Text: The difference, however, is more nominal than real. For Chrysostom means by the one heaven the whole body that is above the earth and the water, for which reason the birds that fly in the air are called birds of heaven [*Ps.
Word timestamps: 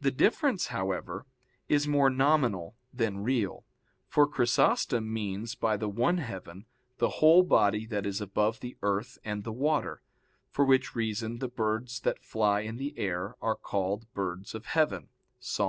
The 0.00 0.12
difference, 0.12 0.68
however, 0.68 1.26
is 1.68 1.88
more 1.88 2.08
nominal 2.08 2.76
than 2.94 3.24
real. 3.24 3.66
For 4.06 4.28
Chrysostom 4.28 5.12
means 5.12 5.56
by 5.56 5.76
the 5.76 5.88
one 5.88 6.18
heaven 6.18 6.66
the 6.98 7.08
whole 7.18 7.42
body 7.42 7.84
that 7.86 8.06
is 8.06 8.20
above 8.20 8.60
the 8.60 8.76
earth 8.82 9.18
and 9.24 9.42
the 9.42 9.50
water, 9.50 10.02
for 10.52 10.64
which 10.64 10.94
reason 10.94 11.40
the 11.40 11.48
birds 11.48 11.98
that 12.02 12.22
fly 12.22 12.60
in 12.60 12.76
the 12.76 12.96
air 12.96 13.34
are 13.42 13.56
called 13.56 14.06
birds 14.14 14.54
of 14.54 14.66
heaven 14.66 15.08
[*Ps. 15.40 15.60